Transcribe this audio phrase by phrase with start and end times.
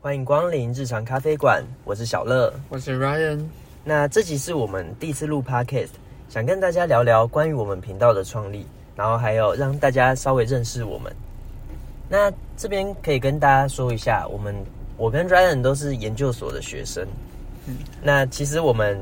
[0.00, 2.54] 欢迎光临日常咖啡馆，我是小乐。
[2.68, 3.40] 我是 Ryan，
[3.82, 5.88] 那这集是我们第一次录 Podcast，
[6.28, 8.64] 想跟大家聊聊关于我们频道的创立，
[8.94, 11.12] 然后还有让大家稍微认识我们。
[12.08, 14.54] 那这边可以跟大家说一下，我们
[14.96, 17.04] 我跟 Ryan 都是研究所的学生。
[17.66, 18.96] 嗯那其实我们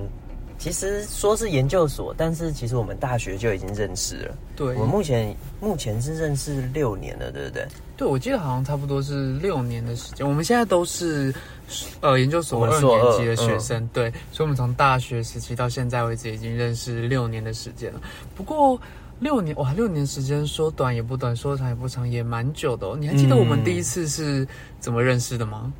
[0.59, 4.35] 其实说是研究所，但是其实我们大学就已经认识了。
[4.57, 7.67] 对我们目前目前是认识六年了，对不对？
[7.97, 10.29] 对，我记得好像差不多是六年的时间。
[10.29, 11.35] 我们现在都是
[12.01, 18.01] 呃研究所二年级的学生，对，所以我们从大学时期到现在为止已经认识六年的时间了。
[18.35, 18.79] 不过
[19.19, 22.97] 六年哇，六年时间说短也不短，说长也不长，也蛮久的哦。
[22.99, 24.47] 你还记得我们嗯第一次是
[24.79, 25.73] 怎么认识的吗？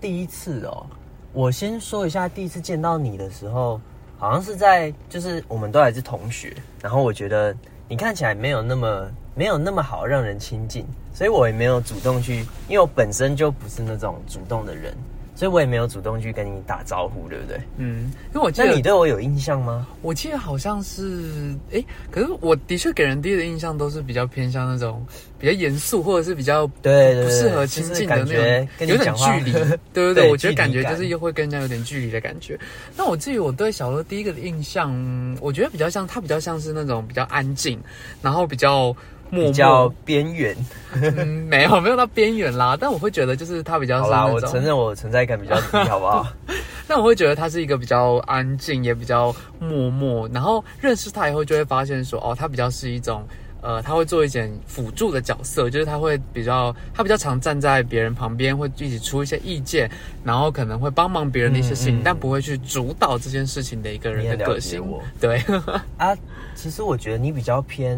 [0.00, 0.84] 第一次哦，
[1.32, 3.80] 我先说一下，第一次见到你的时候，
[4.20, 7.56] 好像是在就是我们都还是同学，然后我觉得
[7.88, 10.84] 你看起来没有那么没有那么好让人亲近，
[11.14, 14.94] 所以我也没有主动去，因为我本身就不是那种主动的人，
[15.40, 17.58] 所以我也没有主动去跟你打招呼，对不对？
[17.78, 19.86] 嗯，因为我记那得你对我有印象吗？
[20.02, 25.02] 我记得好像是，哎，可是我的确给人第一的印象都是比较偏向那种
[25.38, 29.52] 比较严肃，或者是比较对不适合亲近的那种，有点距离。
[29.94, 32.60] 对对对，我觉得感觉就是又会跟人家有点距离的感觉。
[32.94, 37.80] 那我至于我对小乐第一个的印象，嗯我觉得比较像他比较像是那种比较安静，
[38.20, 38.94] 然后比较
[39.30, 40.56] 默比较默，边缘。
[40.92, 46.26] 嗯，没有没有到边缘啦，但我会觉得就是他比较好啦，我承认我存在感比较低，好不好？
[46.88, 50.28] 但我会觉得他是一个比较安静，也比较默默。
[50.32, 53.24] 然后认识他以后，就会发现说，哦，他比较是一种，
[53.60, 59.88] 呃，他会做一点辅助的角色，就是他会比较，他比较常站在别人旁边，会一起出一些意见，
[60.24, 64.82] 然后可能会帮忙别人的一些事情，嗯嗯但不会去主导这件事情的一个人的个性。
[65.20, 65.40] 对，
[65.96, 66.12] 啊，
[66.56, 67.96] 其实我觉得你比较偏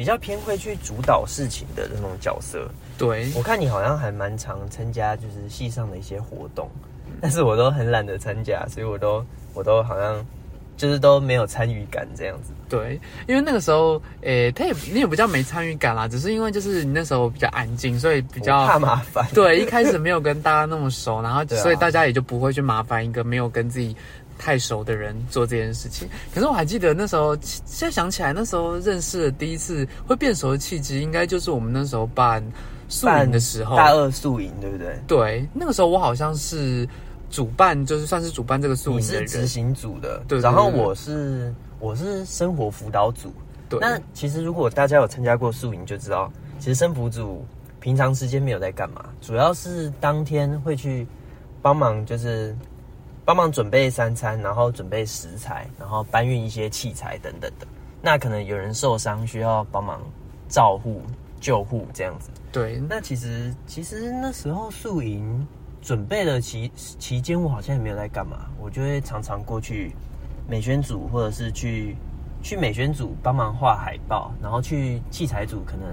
[0.00, 2.66] 比较偏会去主导事情的那种角色。
[2.96, 6.70] 对，我看你好像还蛮常参加就是系上的一些活动，
[7.20, 10.24] 但是我都很懒得参加，所以我都我都好像
[10.74, 12.54] 就是都没有参与感这样子。
[12.66, 19.26] 对，因为那个时候，诶、他也你也比较没参与感啦，只是因为就是你那时候比较安静，所以比我较怕麻烦。
[19.34, 23.94] 对，一开始没有跟大家那么熟，然后 啊所以大家也就不会去麻烦一个没有跟自己
[24.40, 26.08] 太熟的人做这件事情。
[26.34, 32.42] 可是我还记得那时候，现在想起来，那时候认识的第一次会变熟的契机，应该就是我们那时候办
[32.88, 33.76] 宿营的时候。
[33.76, 34.98] 大二宿营对不对？
[35.06, 36.88] 对，那个时候我好像是
[37.28, 43.30] 主办，就是算是主办这个宿你营的执行组的，对然后我是我是生活辅导组。
[43.68, 47.44] 对，那其实如果大家有参加过宿营，就知道其实生辅组
[47.78, 51.06] 平常时间没有在干嘛，主要是当天会去
[51.62, 52.56] 帮忙，就是
[53.30, 57.66] 帮忙准备三餐，然后准备食材，然后搬运一些器材等等的。
[58.02, 60.02] 那可能有人受伤需要帮忙
[60.48, 61.00] 照护、
[61.38, 62.28] 救护这样子。
[62.50, 65.46] 对，那其实其实那时候宿营
[65.80, 69.92] 准备的期期间，我好像也没有在干嘛，我就会常常过去
[70.48, 71.94] 美宣组或者是去
[72.42, 75.86] 去美宣组帮忙画海报，然后去器材组可能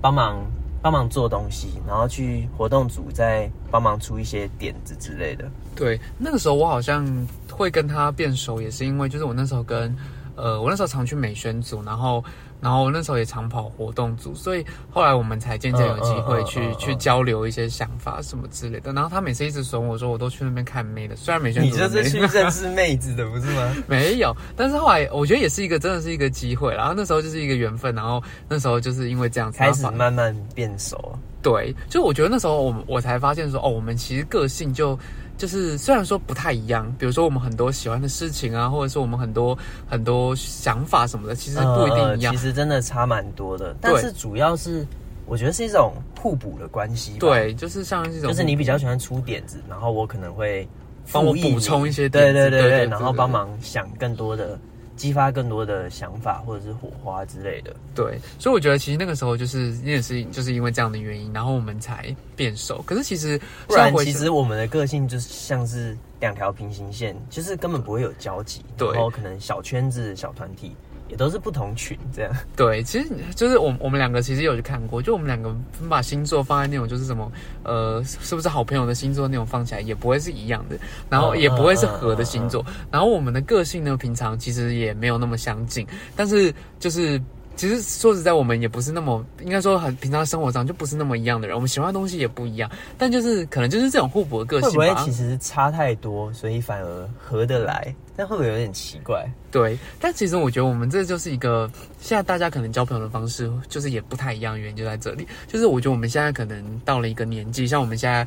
[0.00, 0.44] 帮忙
[0.84, 5.50] 帮忙做东西，然后去活动组再帮忙出一些点子之类的。
[5.74, 7.06] 对，那个时候我好像
[7.50, 9.96] 会跟他变熟，也是因为就是我那时候跟，
[10.36, 12.22] 呃，我那时候常去美宣组，然后
[12.64, 18.90] 然后那时候也常跑活动组，所以后来我们才渐渐有机会去、嗯嗯嗯嗯去交流一些想法什么之类的。
[18.94, 23.76] 然后他每次一直损我说我都去那边看妹的，虽然美宣组的妹你就是去认识妹子的，不是吗？
[23.86, 31.18] 没有，但是后来我觉得也是一个真的是一个机会，然后那时候就是一个缘分，然后那时候就是因为这样子开始慢慢变熟。
[31.44, 34.98] 对，就我觉得那时候我我才发现说，哦，我们其实个性就
[35.36, 39.56] 就是虽然说不太一样，比如说我们很多喜欢的事情啊，或者说我们很多
[39.86, 42.32] 很多想法什么的，其实不一定一样。
[42.32, 44.86] 呃其实真的差蛮多的，但是主要是
[45.26, 47.18] 我觉得是一种互补的关系。
[47.18, 50.66] 对，就是像这种，就是你比较喜欢出点子，然后我可能会
[51.12, 54.58] 帮我补充一些对，对对对然后帮忙想更多的，
[54.96, 57.74] 激发更多的想法或者是火花之类的。
[57.94, 62.82] 对，所以我觉得其实那个时候就是也是就是因为这样的原因，然后我们才变熟。
[62.86, 70.74] 可是其实不然其实我们的个性就是像是两条平行线，就是根本不会有交集，对然后可能小圈子、小团体
[71.14, 72.36] 也都是不同群这样。
[72.56, 75.54] 对，其实就是我们我们两个其实有去看过，就我们两个
[75.88, 77.30] 把星座放在那种就是什么
[77.62, 80.76] 呃，是不是好朋友的星座那种放起来也不会是一样的，
[81.08, 87.22] 然后嗯也不会是合的星座，然后我们的个性呢，平常其实也没有那么相近，但是就是。
[87.56, 95.02] 其实说实在，我们也不是那么应该说很平常生活上就不是那么一样的人，我们喜欢的东西也不一样，但就是可能就是这种互补的个会不会性吧。
[95.04, 97.94] 其实差太多，所以反而合得来？
[98.16, 99.28] 但会不会有点奇怪？
[99.50, 101.68] 对，但其实我觉得我们这就是一个
[101.98, 105.26] 现在大家可能交朋友的方式就是也不太一样，原因就在这里。
[105.48, 108.24] 就是我觉得我们现在可能到了一个年纪，像我们现在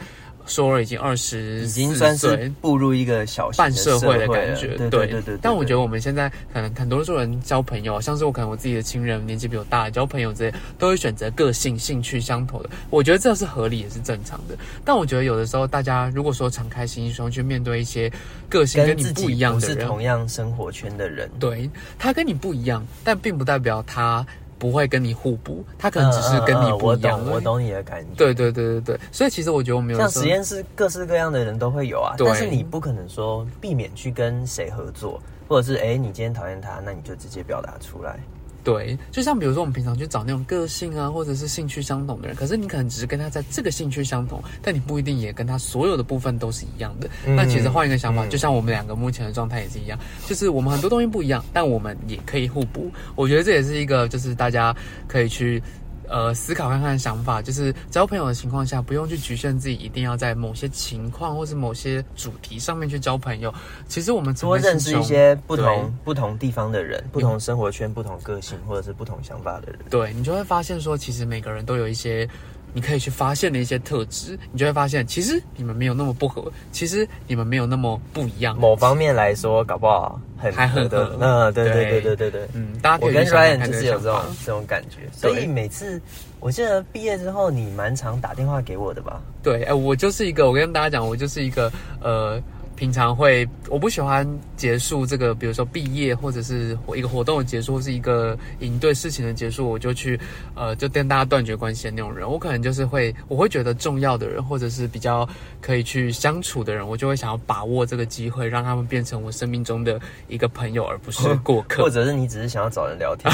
[0.47, 5.37] 说儿已经二十，已经算是步入一个小半社会的感觉，对对对对。
[5.41, 12.69] 但我觉得我们现在可能很多做人交朋友，像是我可能我自己的亲人年纪比我大，交朋友这些都会选择个性、兴趣相投的。
[12.89, 14.57] 我觉得这是合理也是正常的。
[14.83, 18.11] 但我觉得有的时候大家如果说敞开心胸去面对一些
[18.49, 21.69] 个性跟你不一样的人，是同样生活圈的人，对
[21.99, 24.25] 他跟你不一样，但并不代表他。
[24.59, 27.19] 不会跟你互补，他可能只是跟你不一样。
[27.19, 28.09] 我懂，我懂你的感觉。
[28.15, 38.19] 对对对对对，所以其实我觉得我们有像实验室各式各样的人都会有啊，但是你不可能说避免去跟谁合作，或者是哎，你今天讨厌他，那你就直接表达出来。
[38.67, 47.09] 对，就像比如说我们平常去找那种个性啊，或者是兴趣相同的人，可是你可能只是跟他在这个兴趣相同，但你不一定也跟他所有的部分都是一样的。
[47.25, 52.91] 那其实换一个想法，就像我们两个目前的状态也是一样，就是我们很多东西不一样，但我们也可以互补。
[53.15, 54.75] 我觉得这也是一个，就是大家
[55.07, 55.63] 可以去。
[56.07, 63.53] 呃，思考看看想法，就是交朋友的情况下，不用去局限自己，一定要在某些情况或是某些主题上面去交朋友。
[63.87, 72.27] 其实我们多认识一些不同不同地方的人，不同生活圈、不同个性或者是不同想法的人，对你就会发现说，其实每个人都有一些。
[72.73, 78.57] 你可以去发现的一些特质，你就会发现，其实你们没有那么不合，其实你们没有那么不一样。
[78.57, 81.17] 某方面来说，搞不好很还很合。
[81.19, 86.01] 嗯，对对对对对对，嗯，大家我跟 Ryan 就是有这种这种感觉，所以每次
[86.39, 89.21] 我记得毕业之后，你蛮常打电话给我的吧？
[89.41, 91.71] 对，哎，我就是一个，我跟大家讲，我就是一个，
[92.01, 92.41] 呃。
[92.77, 94.23] 平常会，我不喜欢
[94.57, 100.19] 结束这个，比如说毕业或者是一个活动的结束，或是一个应对事情的结束，我就去，
[100.55, 102.29] 呃，就跟大家断绝关系的那种人。
[102.29, 105.27] 我可能就是会，我会觉得重要的人，或者是比较
[105.61, 111.83] 可以去相处的人，我就会想要把握这个机会，让他们变成我生命中的一个朋友，而不是过客。
[111.83, 113.31] 或者是你只是想要找人聊天，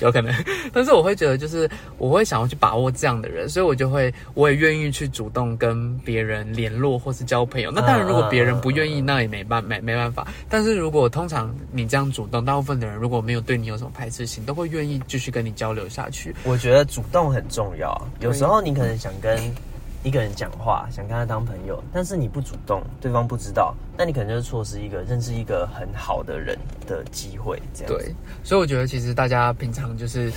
[0.00, 0.34] 有可能。
[0.72, 1.68] 但是我会觉得，就是
[1.98, 7.70] 我会想要去把握这样的人，所以我就会，我也愿意去主动跟别人联络或是交朋友。
[7.70, 10.26] 那当然，如果别人不愿意，那也没办没没办法。
[10.48, 16.34] 但是如果通常你这样主动，大部分的人如果没有对你有什么排斥性，都会愿意继续跟你交流下去。
[16.44, 18.00] 我觉得主动很重要。
[18.20, 19.38] 有时候你可能想跟
[20.04, 26.56] 一个人讲话，想跟他当朋友，但是你不主动，对方不知道，那你可能就是错失一个认识一个很好的人
[26.86, 27.60] 的机会。
[27.74, 28.14] 这样对，
[28.44, 30.32] 所以我觉得其实大家平常就是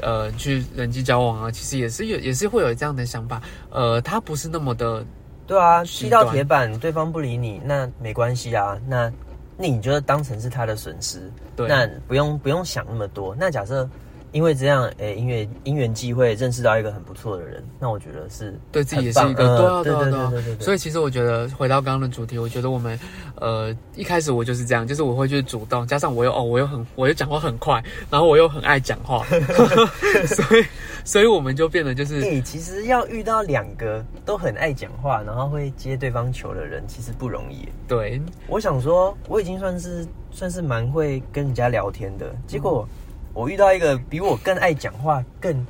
[0.00, 3.42] 呃去人际交往啊，其实也是有也是会有这样的想法。
[3.70, 5.04] 呃，他不是那么的。
[5.44, 8.78] 对啊，踢到铁板，对方不理你，那没关系啊。
[8.86, 11.30] 那那你觉得当成是他的损失？
[11.54, 13.34] 对，那不用不用想那么多。
[13.38, 13.88] 那假设。
[14.32, 20.64] 因为这样，诶，因为因缘际会认识到一个很不错的人，那我觉得是对自己也是一个对对对对对。
[20.64, 22.98] 所以其实我觉得回到刚刚的主题，我觉得我们
[23.36, 29.22] 呃一开始我就是这样，就是我会去主动，加上我又哦我又很我又讲话很快，然后我又很爱讲话，
[30.26, 30.64] 所以
[31.04, 37.68] 所以我们就变得就是，诶，其实要遇到两个都很爱讲话，然后会接对方球的人，其实不容易。
[37.86, 42.88] 对，我想说我已经算是算是蛮会跟人家聊天的，结果。
[43.34, 45.66] 我遇到一个比我更爱讲话、更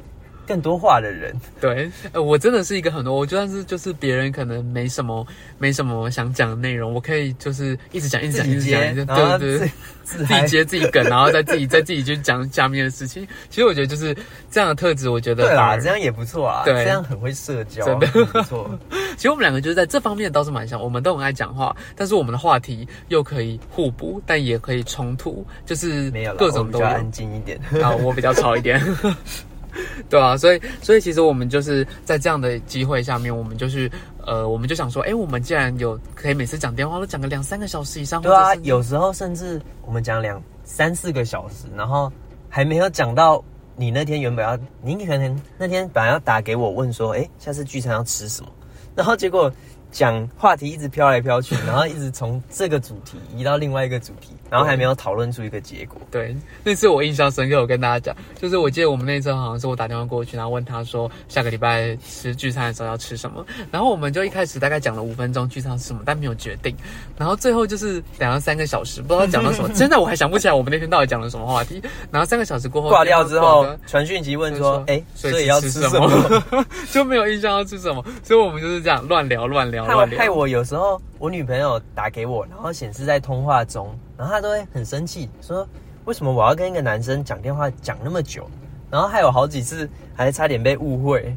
[0.47, 1.35] 更多话的人。
[1.61, 5.25] 对，呃，我真的是一个很多，我就算是就是别人可能没什么
[5.59, 9.71] 没什么想讲的内容，我可以就是一直讲、一直讲、一直讲，对对对，
[10.03, 13.27] 自己接自己梗， 然后再自己再自己去讲下面的事情。
[13.49, 14.15] 其实我觉得就是
[14.51, 18.79] 这样的特质，我觉得对啦，这样也不错啊，对，这样很会社交，真的不错。
[19.17, 28.81] 其实我们两个就是在这方面倒是蛮像，我们都很爱讲话，但是我们的话题又可以互补，但也可以冲突，就是没有各种都安静一点，然后我比较吵一点，
[30.09, 33.91] 对啊，所以所以其实我们就是在这样的机会下面，我们就是
[34.27, 42.13] 呃，我们就想说，哎，我们既然有可以每次讲电话都讲个两三个小时以上，对啊，有时候甚至我们讲两三四个小时，然后
[42.49, 43.43] 还没有讲到
[43.77, 48.49] 你那天原本要，你可能那天本来要打给我问说，哎，下次聚餐要吃什么？
[48.95, 49.51] 然后结果
[49.93, 54.31] 讲话题一直飘来飘去，然后一直从这个主题移到另外一个主题。
[54.51, 55.99] 然后还没有讨论出一个结果。
[56.11, 66.77] 对，那次我印象深刻，我跟大家讲，就是我记得我们那次好像是我打电话过去，然后问他说下个礼拜吃聚餐的时候要吃什么，然后我们就一开始大概讲了五分钟聚餐吃什么，但没有决定，
[67.17, 71.83] 然后最后就是讲了三个小时，不知道讲了什么， 真的我还想不起来我们那天到底讲了什么话题。
[72.11, 76.45] 然后三个小时过后挂掉之后，传讯息问说，哎， 所以要吃什么？
[76.93, 80.19] 就没有印象要吃什么，所以我们就是这样乱聊乱聊乱聊。
[80.19, 83.97] 害我有时候我女朋友打给我，然后显示在通话中。
[84.17, 85.67] 然后她都会很生气，说
[86.05, 88.49] 为什么我要跟一个男生讲电话讲那么久？
[88.91, 91.37] 然后还有好几次还差点被误会。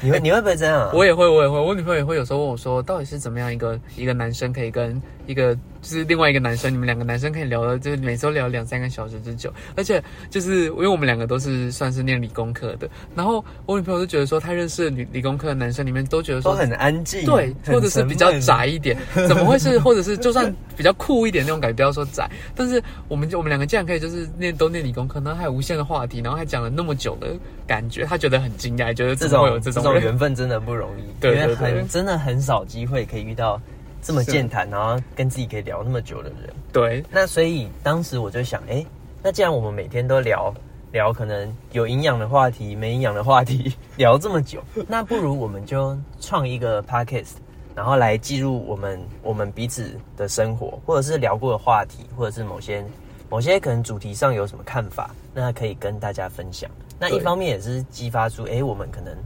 [0.00, 0.90] 你会 你会不会这样？
[0.92, 1.58] 我也会，我也会。
[1.58, 9.52] 我女朋友也会有时候问我说，到底是怎么样一个一个男生可以跟一个就是另外一个男生，你们两个男生可以聊的，就是每周聊两三个小时之久。
[9.76, 18.96] 而且就是因为我们两个都是算是念理工科的，然后我女朋友就觉得说，她认识的女理工科的男生里面都觉得说都很安静，对，或者是比较宅一点，
[19.28, 19.78] 怎么会是？
[19.78, 27.28] 或者是就算比较酷一点那种感觉，不要说宅，但是我们我们两个竟然可以就是念都念理工科，然后还有无限的话题，然后还讲了那么久的
[27.66, 29.92] 感觉，她觉得很惊讶，觉得这怎么会有种这种？
[30.02, 33.60] 缘分真的不容易，对因为对对很 真的很少机会可以遇到
[34.02, 36.52] 这么健谈，然后跟自己可以聊那么久的人。
[36.72, 38.84] 对，那所以当时我就想，哎、
[39.22, 40.52] 那既然我们每天都聊
[40.90, 47.34] 聊可能有营养的话题、没营养的话题， 聊这么久，那不如我们就创一个 podcast，
[47.74, 52.84] 然后来记录我们我们彼此的生活，或者是聊过的话题，或者是某些
[53.30, 56.70] 某些可能主题上有什么看法，那可以跟大家分享。
[56.98, 59.16] 那一方面也是激发出，哎、我们可能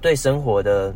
[0.00, 0.94] 对生活的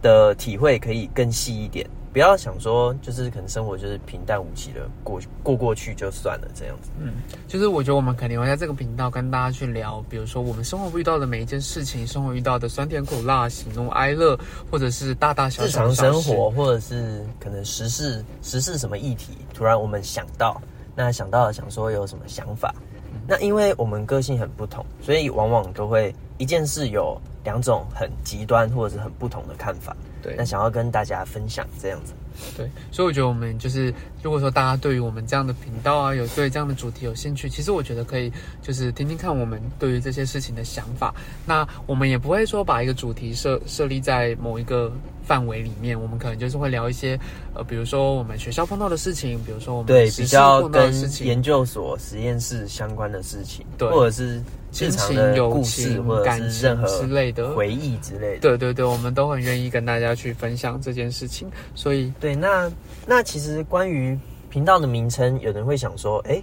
[0.00, 6.90] 的体会可以更细一点，不要想说就是可能生活就是平淡无奇的过过过去就算了这样子。
[6.98, 7.14] 嗯，
[7.46, 14.38] 就是我觉得我们肯定会在这个频道跟大家去聊，比如说我们生活遇到的每一件事情，生活遇到的酸甜苦辣、喜怒哀乐，
[14.70, 20.60] 或者是大大小小日常生活，或者是可能时事时事什么议题，突然我们想到，
[20.96, 22.74] 那想到了想说有什么想法，
[23.12, 23.20] 嗯。
[23.28, 32.12] 那因为我们个性很不同，所以往往都会一件事有两种很极端或者是很不同的看法，对那想要跟大家分享这样子。
[32.56, 33.92] 对，所以我觉得我们就是，
[34.22, 38.32] 如果说大家对于我们这样的频道啊，有对这样的主题有兴趣，其实我觉得可以
[38.62, 41.14] 就是听听看我们对于这些事情的想法。
[41.44, 44.90] 那我们也不会说把一个主题设设立在某一个
[45.22, 47.18] 范围里面，我们可能就是会聊一些
[47.52, 57.54] 呃，比如说我们学校碰到的事情，比如说我们对，比较跟事情，研究所、实验室相关的事情，对或者是亲日常情、友的故事，情、或者感是任情之类的。
[57.54, 58.40] 回忆之类的。
[58.40, 62.70] 对对对，我们都很愿意跟大家去分享这件事情，所以对，那
[63.06, 66.42] 那其实关于频道的名称，有人会想说，哎，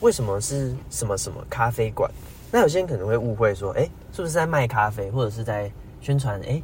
[0.00, 2.10] 为什么是什么什么咖啡馆？
[2.50, 6.62] 那有些人可能会误会说，哎，是不是在卖咖啡，或者是在宣传，哎，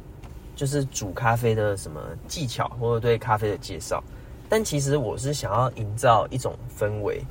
[0.55, 4.01] 就是煮咖啡的什么技巧，或者对咖啡的介绍？
[4.47, 7.21] 但其实我是想要营造一种氛围，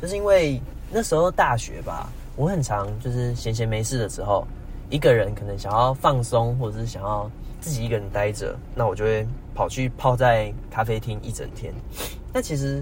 [0.00, 4.46] 就是因为那时候大学吧，我很常就是闲闲没事的时候，
[4.90, 7.28] 一个人可能想要放松，或者是想要
[7.60, 9.26] 自己一个人待着，那我就会
[9.56, 11.74] 跑去泡在咖啡厅一整天。
[12.32, 12.80] 那其实，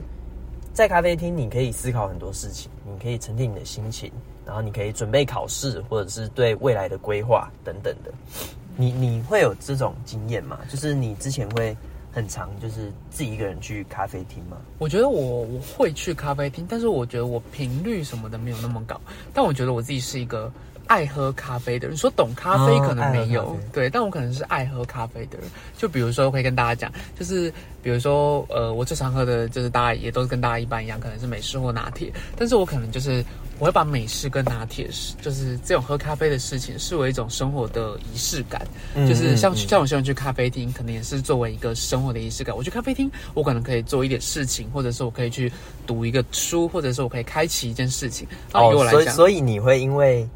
[0.75, 4.13] 在咖啡厅你可以思考很多事情，你可以沉淀你的心情，
[4.45, 8.13] 然后你可以准备考试，或者是对未来的规划等等的。
[8.77, 10.59] 你你会有这种经验吗？
[10.69, 11.75] 就是你之前会
[12.17, 14.57] 很常就是自己一个人去咖啡厅吗？
[14.79, 18.99] 我觉得我我会去咖啡厅，但是我觉得我频率什么的没有那么高。
[19.35, 20.51] 但我觉得我自己是一个
[20.87, 21.95] 爱喝咖啡的人。
[21.95, 25.47] 说懂咖啡哦可能没有，对，但我可能是爱喝咖啡的人。
[25.77, 32.11] 就比如说，我可以跟大家讲，就是比如说，呃，我最常喝的就是大家也都是跟大家一般一样，可能是美式或拿铁。
[32.35, 33.23] 但是我可能就是
[33.59, 38.67] 我会把美式跟拿铁是就是这种喝咖啡的事情视为一种生活的仪式感。
[38.95, 42.55] 嗯就是像像我喜欢去咖啡厅，可能也是作为一个生活的仪式感。
[42.55, 45.51] 我去咖啡厅，我可能可以做一点事情，或者是我可以去
[45.87, 48.27] 读一个书，或者是我可以开启一件事情。
[48.53, 50.29] 然后对我来哦所以讲，所以你会因为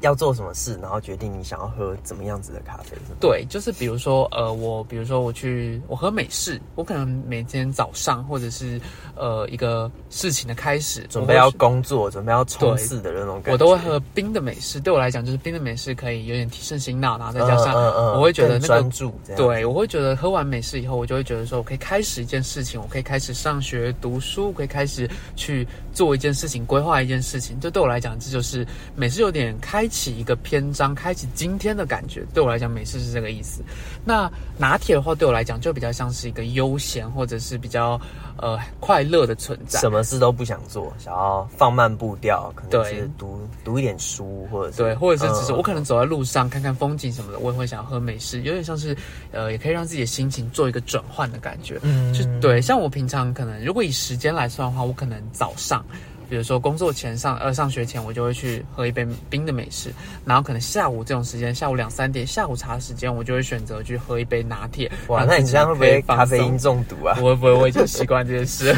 [0.00, 8.80] 要做什么事，然后决定你想要喝怎么样子的咖啡，对，就是比如说，呃，我比如说我去我喝美式，我可能每天早上或者是
[9.14, 14.78] 呃一个事情的开始，准备要工作、准备要冲刺的那种感觉，我都会喝冰的美式。
[14.80, 19.20] 对我来讲，就是冰的美式可以有点提神醒脑，然后再加上嗯嗯嗯我会觉得那个更专注。
[19.36, 27.58] 对，我会觉得喝完美式以后，我就会觉得说，我可以开始一件事情，我可以开始上学读书，我可以开始去做一件事情，规划一件事情。
[27.58, 32.24] 就对我来讲，这就是美式有点开启一个篇章，开启今天的感觉。
[32.32, 33.62] 对我来讲，美式是这个意思。
[34.04, 38.00] 那拿铁的话，对我来讲就比较像是一个悠闲或者是比较
[38.36, 39.80] 呃快乐的存在。
[39.80, 48.96] 什么事都不想做，想要放慢步调，可能对是读读一点书，或者是对，或者是只是嗯我可能走在路上看看风景什么的，我也会想喝美式，有点像是，
[49.32, 51.78] 呃，也可以让自己的心情做一个转换的感觉。
[51.82, 55.84] 嗯就对，像我平常可能如果以时间来算的话，我可能早上，
[56.28, 59.92] 比如说工作前上呃上学前，我就会去喝一杯冰的美式，
[60.24, 64.90] 然后可能下午这种时间，下午两三点下午茶时间，我就会选择去喝一杯拿铁。
[65.08, 67.14] 哇，那你这样会不会咖啡因中毒啊？
[67.14, 68.74] 不会不会，我已经习惯这件事。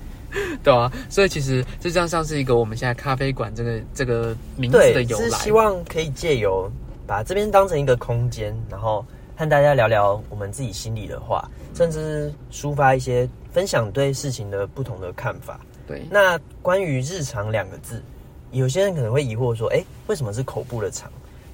[0.62, 5.24] 对啊，所以其实就这样像是一个我们现在咖啡馆这个这个名字的，由来。
[5.24, 6.70] 是希望可以借由
[7.06, 9.04] 把这边当成一个空间，然后
[9.36, 15.60] 和大家聊聊我们自己心里的话，甚至抒发一些分享对事情的不同的看法。
[15.86, 18.02] 对，那关于“日常”两个字，
[18.50, 21.10] 有些人可能会疑惑说：“哎、为什么是口部的常？”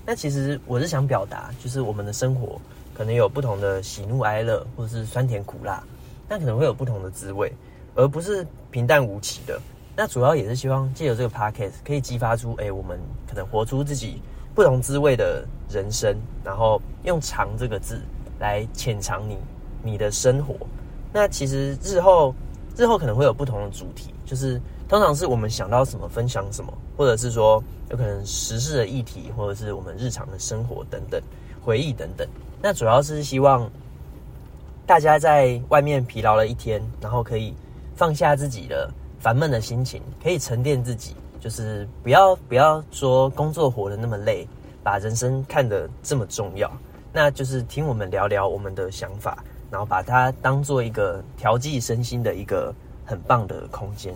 [0.06, 2.60] 那其实我是想表达，就是我们的生活
[2.94, 5.82] 可能有不同的喜怒哀乐，或者是酸甜苦辣，
[6.28, 7.52] 那可能会有不同的滋味。
[7.94, 9.60] 而不是平淡无奇的。
[9.94, 12.98] 那主要也是希望借由这个 podcast 可以激发出，哎、我们
[13.28, 14.18] 可能活出自己
[14.54, 18.00] 不同滋味的人生，然后用“长”这个字
[18.40, 19.36] 来浅尝你
[19.82, 20.54] 你的生活。
[21.12, 22.34] 那其实日后
[22.74, 24.58] 日后可能会有不同的主题，就是
[24.88, 31.20] 通常是我们想到什么分享什么，或者是说有可能时事的议题，或者是我们日常的生活等等
[31.62, 32.26] 回忆等等。
[32.62, 33.70] 那主要是希望
[34.86, 37.52] 大家在外面疲劳了一天，然后可以
[37.94, 44.48] 放下自己的烦闷的心情，可以沉淀自己，就是不要不要说工作活得那么累，
[44.82, 46.72] 把人生看得这么重要。
[47.12, 52.74] 那就是听我们聊聊我们的想法，然后把它当做一个调剂身心的一个
[53.04, 54.14] 很棒的空间。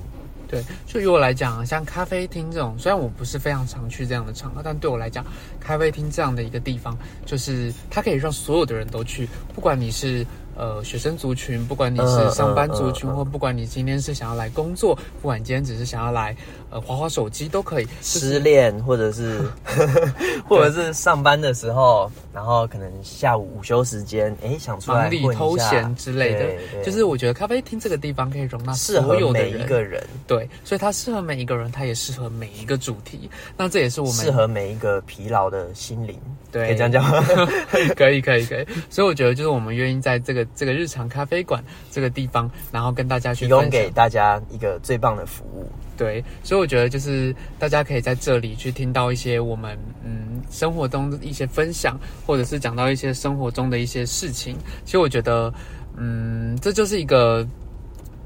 [0.49, 5.26] 对，就以我来讲，像咖啡厅这种，虽然我不是非常常去这样的场合，但对我来讲，
[5.59, 10.25] 咖啡厅这样的一个地方，就是它可以让所有的人都去，不管你是
[10.56, 16.36] 呃学生族群，不管你是上班族群，或不管你今天是想要来工作，不管今天只是想要来
[16.70, 17.84] 呃划划手机都可以。
[17.84, 19.40] 就是失恋，或者是
[20.48, 33.28] 或者是上班的时候，然后可能下午午休时间，哎，想出来忙里偷闲之类的就是我觉得咖啡厅这个地方可以容纳所有的每一，个人，对，所以它适合每一个人，它也适合每一个主题。
[33.56, 36.18] 那这也是我们适合每一个疲劳的心灵。
[36.52, 37.22] 对可以这样讲吗？
[37.96, 38.66] 可以，可以，可以。
[38.88, 45.70] 所以我觉得，就是我们愿意在这个这个日常咖啡馆这个地方，然后跟大家去提供给大家一个最棒的服务。
[45.96, 54.56] 对，所以我觉得就是大家可以在这里去听到一些我们嗯生活中的一些分享，或者是讲到一些生活中的一些事情。
[54.84, 55.52] 其实我觉得，
[55.96, 57.46] 嗯，这就是一个。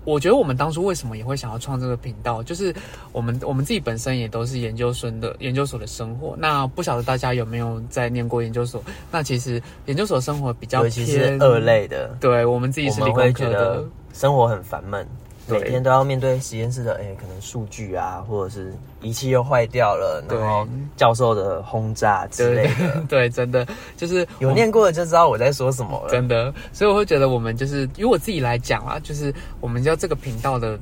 [0.04, 2.75] 我觉得我们当初为什么也会想要创这个频道，就是
[3.12, 6.35] 我们我们自己本身也都是研究生的研究所的生活。
[6.38, 8.83] 那不晓得大家有没有在念过研究所？
[9.11, 20.66] 那其实研究所生活比较尤其是偏二类的，对我们自己是理工科的，生活很烦闷，对每天都要面对实验室的，哎、可能数据啊，或者是仪器又坏掉了，对然后
[20.97, 23.02] 教授的轰炸之类的。
[23.09, 23.66] 对， 真的
[23.97, 26.11] 就是有念过的就知道我在说什么了。
[26.11, 30.78] 真的，所以我会觉得我们就是，以我自己来讲啊，就是我们叫这个频道的，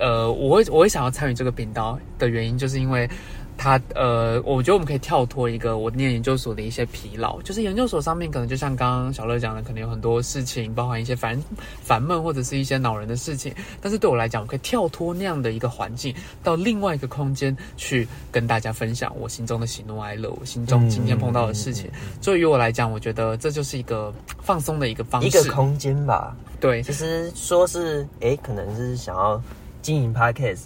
[0.00, 3.08] 呃，我会我会想要参与这个频道的原因，就是因为
[3.56, 11.40] 它，呃，我觉得我们可以跳脱一个我念研究所的一些疲劳，就是研究所上面可能就像刚刚小乐讲的，可能有很多事情，包含一些烦
[11.80, 21.90] 烦闷或者是一些恼人的事情，但是对我来讲，我可以跳脱那样的一个环境，到另外一个空间去跟大家分享我心中的喜怒哀乐，我心中今天碰到的事情。
[22.20, 26.36] 所以于我来讲，我觉得这就是一个放松的一个方式，一个空间吧。
[26.58, 29.40] 对其实说是，哎、可能是想要
[29.82, 30.62] 经营 podcast，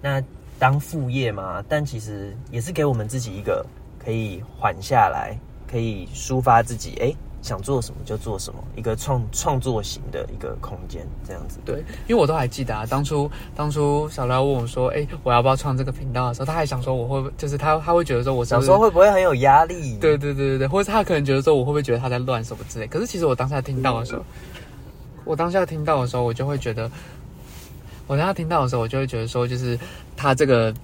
[0.00, 0.22] 那
[0.60, 3.64] 当副业嘛，但其实也是给我们自己一个
[3.98, 5.34] 可以缓下来，
[5.66, 11.58] 可以抒发自己，哎、想做什么就做什么，一个创创作型的一个空间，这样子。
[11.64, 19.96] 对，因为我都还记得啊，当初当初小廖问我说，哎、我要不要创这个频道的时候，他还想说我会就是他他会觉得说我是不是想说会不会很有压力？
[19.98, 22.86] 对对对对对，或者他可能觉得说我会不会觉得他在乱什么之类。
[22.86, 24.22] 可是其实我当下听到的时候，
[25.24, 26.90] 我当下听到的时候，我就会觉得，
[28.10, 29.78] 我当下听到的时候，我就会觉得说，就是
[30.16, 30.74] 他这个。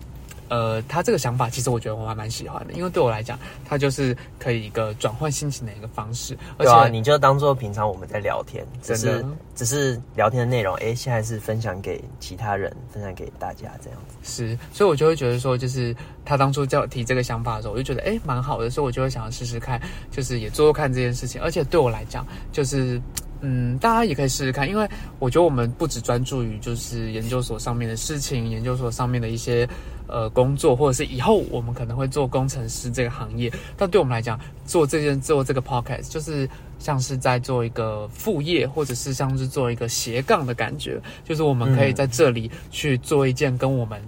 [0.48, 14.16] 呃，他这个想法其实我觉得我还蛮喜欢的，因为对我来讲，他就是可以一个转换心情的一个方式，而且、你就当做平常我们在聊天，只是只是聊天的内容，哎、现在是分享给其他人，分享给大家这样子。
[14.22, 15.92] 是，所以我就会觉得说，就是
[16.24, 21.42] 他当初叫我提这个想法的时候，我就觉得哎蛮好的，所以我就会想要试试看，就是也做做看这件事情。
[21.42, 23.02] 而且对我来讲，就是
[23.40, 29.68] 嗯，大家也可以试试看，因为我觉得我们不只专注于就是研究所上面的事情，研究所上面的一些
[30.06, 44.00] 呃工作，或者是以后我们可能会做工程师这个行业，但对我们来讲，做这件做这个 podcast 就是像是在做一个副业，或者是像是做一个斜杠的感觉，就是我们可以嗯在这里去做一件跟我们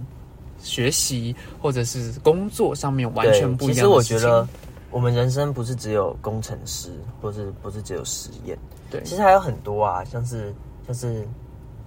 [0.61, 4.17] 学习或者是工作上面完全不一样的事情。
[4.17, 4.47] 我觉得
[4.91, 8.57] 我们人生不是只有工程师，或是不是只有实验，
[8.89, 9.03] 对。
[9.03, 10.53] 其实还有很多啊，像是
[10.85, 11.27] 像是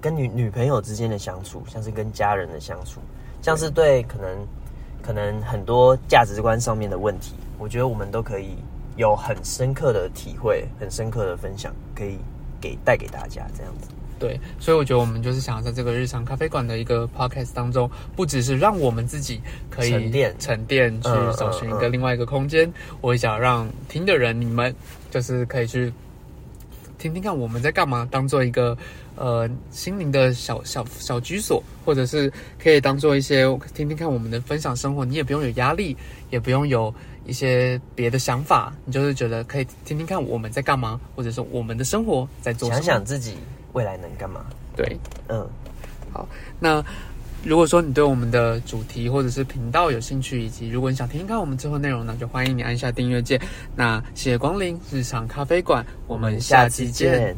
[0.00, 3.00] 跟女女朋友之间的相处，像是跟家人的相处，
[3.42, 4.02] 像是对。
[4.04, 4.46] 可能
[5.02, 8.56] 可能很多价值观上面的问题，我觉得我们都可以
[8.96, 12.18] 有很深刻的体会，很深刻的分享，可以
[12.60, 13.88] 给带给大家这样子。
[14.22, 24.72] 对，所以我觉得我们就是想要在这个日常咖啡馆的一个 podcast 当中，不只是让我们自己可以沉淀沉淀去嗯找寻一个另外一个空间，我也想让听的人你们
[25.11, 25.92] 就是可以去
[26.98, 28.78] 听听看我们在干嘛，当做一个
[29.16, 32.32] 呃心灵的小小小居所，或者是
[32.62, 35.96] 可以当做一些听听看我们的分享生活，你也不用有压力，
[36.30, 36.94] 也不用有
[37.26, 42.82] 一些别的想法，你就是觉得可以听听看我们在干嘛，或者是我们的生活在做什么。
[42.82, 43.35] 想想自己
[43.72, 44.44] 未来能干嘛？
[44.76, 45.48] 对，嗯，
[46.12, 46.85] 好，那
[47.44, 53.40] 如果说你对我们的主题或者是频道有兴趣，以及如果你想听听看我们之后内容呢，就欢迎你按下订阅键。
[53.74, 57.37] 那谢谢光临日常咖啡馆，我们下期见。